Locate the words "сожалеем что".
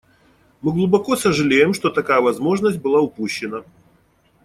1.15-1.91